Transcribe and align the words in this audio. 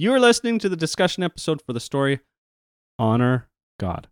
You're 0.00 0.20
listening 0.20 0.60
to 0.60 0.68
the 0.68 0.76
discussion 0.76 1.24
episode 1.24 1.60
for 1.60 1.72
the 1.72 1.80
story 1.80 2.20
Honor 3.00 3.48
God. 3.80 4.06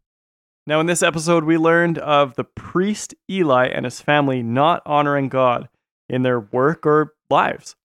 Now, 0.67 0.81
in 0.81 0.87
this 0.87 1.01
episode, 1.01 1.45
we 1.45 1.57
learned 1.57 1.99
of 1.99 2.35
the 2.35 2.43
priest 2.43 3.15
Eli 3.31 3.69
and 3.69 3.85
his 3.85 4.01
family 4.01 4.43
not 4.43 4.83
honoring 4.85 5.29
God 5.29 5.69
in 6.09 6.25
their 6.25 6.41
work 6.41 6.85
or 6.87 7.15
lives. 7.31 7.77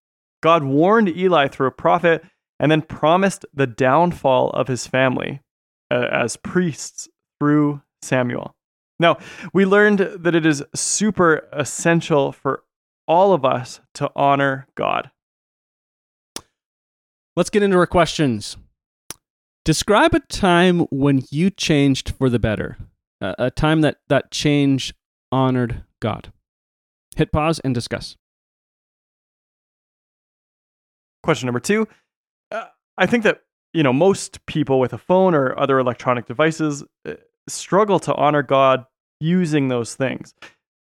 God 0.41 0.63
warned 0.63 1.09
Eli 1.09 1.47
through 1.47 1.67
a 1.67 1.71
prophet 1.71 2.25
and 2.59 2.71
then 2.71 2.81
promised 2.81 3.45
the 3.53 3.67
downfall 3.67 4.49
of 4.49 4.67
his 4.67 4.87
family 4.87 5.41
uh, 5.91 6.07
as 6.11 6.37
priests 6.37 7.07
through 7.39 7.83
Samuel. 8.01 8.55
Now, 8.99 9.19
we 9.53 9.63
learned 9.63 9.99
that 9.99 10.33
it 10.33 10.47
is 10.47 10.63
super 10.73 11.47
essential 11.53 12.31
for 12.31 12.63
all 13.07 13.31
of 13.31 13.45
us 13.45 13.79
to 13.93 14.11
honor 14.15 14.65
God. 14.73 15.11
Let's 17.35 17.49
get 17.49 17.63
into 17.63 17.77
our 17.77 17.87
questions. 17.87 18.57
Describe 19.63 20.13
a 20.13 20.19
time 20.19 20.79
when 20.91 21.23
you 21.31 21.49
changed 21.49 22.13
for 22.15 22.29
the 22.29 22.39
better, 22.39 22.77
a, 23.21 23.49
time 23.51 23.81
that 23.81 23.97
that 24.09 24.31
change 24.31 24.93
honored 25.31 25.83
God. 26.01 26.33
Hit 27.15 27.31
pause 27.31 27.59
and 27.59 27.73
discuss. 27.73 28.17
Question 31.23 31.45
number 31.45 31.59
two 31.59 31.87
uh, 32.51 32.65
I 32.97 33.05
think 33.05 33.23
that 33.23 33.41
you 33.73 33.83
know 33.83 33.93
most 33.93 34.45
people 34.45 34.79
with 34.79 34.91
a 34.91 34.97
phone 34.97 35.33
or 35.33 35.57
other 35.57 35.79
electronic 35.79 36.25
devices 36.25 36.83
uh, 37.07 37.13
struggle 37.47 37.99
to 37.99 38.15
honor 38.15 38.43
God 38.43 38.85
using 39.21 39.69
those 39.69 39.95
things. 39.95 40.33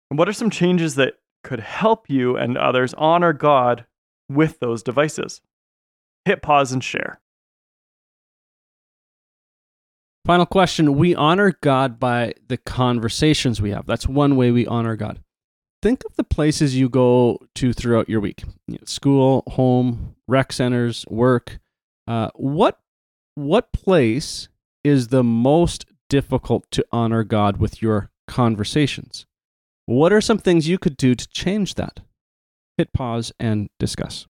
And 0.09 0.17
what 0.17 0.27
are 0.27 0.34
some 0.34 0.49
changes 0.49 0.95
that 0.95 1.15
could 1.43 1.59
help 1.59 2.09
you 2.09 2.35
and 2.35 2.57
others 2.57 2.93
honor 2.95 3.34
God 3.34 3.85
with 4.29 4.59
those 4.59 4.81
devices? 4.81 5.41
Hit 6.25 6.41
pause 6.41 6.71
and 6.71 6.84
share. 6.84 7.20
Final 10.25 10.45
question. 10.45 10.95
We 10.98 11.15
honor 11.15 11.57
God 11.62 11.99
by 11.99 12.34
the 12.48 12.57
conversations 12.57 13.62
we 13.62 13.71
have. 13.71 13.87
That's 13.87 14.07
one 14.07 14.35
way 14.35 14.51
we 14.51 14.68
honor 14.68 14.95
God. 14.95 15.20
Think 15.82 16.04
of 16.05 16.15
the 16.15 16.23
places 16.23 16.77
you 16.77 16.90
go 16.90 17.40
to 17.55 17.73
throughout 17.73 18.07
your 18.07 18.20
week 18.20 18.43
you 18.68 18.76
know, 18.76 18.85
school, 18.85 19.43
home, 19.48 20.15
rec 20.27 20.54
centers, 20.54 21.05
work. 21.10 21.60
Uh, 22.07 22.29
what, 22.35 22.79
what 23.34 23.73
place 23.73 24.48
is 24.84 25.07
the 25.07 25.23
most 25.23 25.85
difficult 26.07 26.70
to 26.71 26.85
honor 26.91 27.23
God 27.23 27.57
with 27.57 27.82
your 27.82 28.12
conversations? 28.27 29.26
What 29.88 30.13
are 30.13 30.21
some 30.21 30.38
things 30.38 30.70
you 30.70 30.77
could 30.77 30.98
do 30.98 31.15
to 31.15 31.27
change 31.29 31.76
that? 31.76 32.01
Hit 32.77 32.93
pause 32.93 33.32
and 33.40 33.70
discuss. 33.79 34.27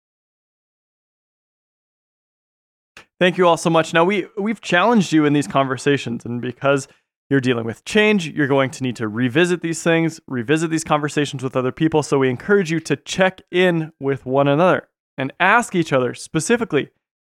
Thank 3.21 3.37
you 3.37 3.47
all 3.49 3.57
so 3.57 3.71
much. 3.71 3.93
Now 3.93 4.05
we 4.05 4.27
we've 4.37 4.61
challenged 4.61 5.13
you 5.13 5.25
in 5.25 5.33
these 5.33 5.47
conversations 5.49 6.25
and 6.25 6.41
because 6.41 6.87
you're 7.31 7.41
dealing 7.41 7.67
with 7.67 7.85
change, 7.85 8.29
you're 8.29 8.47
going 8.47 8.71
to 8.71 8.83
need 8.83 8.97
to 8.97 9.09
revisit 9.09 9.61
these 9.61 9.83
things, 9.83 10.19
revisit 10.27 10.71
these 10.71 10.85
conversations 10.85 11.43
with 11.43 11.57
other 11.57 11.73
people. 11.73 12.03
So 12.03 12.19
we 12.19 12.31
encourage 12.31 12.71
you 12.71 12.81
to 12.81 12.97
check 12.97 13.43
in 13.51 13.93
with 14.01 14.25
one 14.25 14.49
another 14.49 14.89
and 15.19 15.33
ask 15.39 15.75
each 15.75 15.93
other 15.93 16.15
specifically 16.15 16.89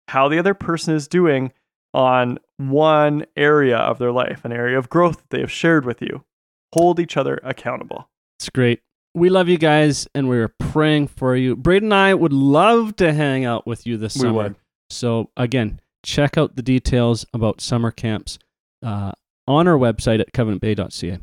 how 0.09 0.27
the 0.27 0.37
other 0.37 0.53
person 0.53 0.95
is 0.95 1.07
doing 1.07 1.53
on 1.93 2.39
one 2.57 3.25
area 3.37 3.77
of 3.77 3.99
their 3.99 4.11
life, 4.11 4.43
an 4.43 4.51
area 4.51 4.77
of 4.77 4.89
growth 4.89 5.17
that 5.17 5.29
they 5.29 5.39
have 5.39 5.51
shared 5.51 5.85
with 5.85 6.01
you. 6.01 6.25
Hold 6.73 6.99
each 6.99 7.15
other 7.15 7.39
accountable. 7.43 8.09
It's 8.37 8.49
great. 8.49 8.81
We 9.13 9.29
love 9.29 9.47
you 9.47 9.57
guys 9.57 10.09
and 10.13 10.27
we're 10.27 10.49
praying 10.49 11.07
for 11.07 11.37
you. 11.37 11.55
Braden 11.55 11.87
and 11.87 11.93
I 11.93 12.13
would 12.13 12.33
love 12.33 12.97
to 12.97 13.13
hang 13.13 13.45
out 13.45 13.65
with 13.65 13.87
you 13.87 13.95
this 13.95 14.15
We 14.15 14.21
summer. 14.21 14.33
would. 14.33 14.55
So, 14.89 15.31
again, 15.35 15.79
check 16.03 16.37
out 16.37 16.55
the 16.55 16.61
details 16.61 17.25
about 17.33 17.61
summer 17.61 17.91
camps 17.91 18.37
uh, 18.83 19.11
on 19.47 19.67
our 19.67 19.77
website 19.77 20.19
at 20.19 20.33
covenantbay.ca. 20.33 21.19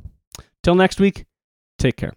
Till 0.62 0.74
next 0.74 1.00
week, 1.00 1.26
take 1.78 1.96
care. 1.96 2.10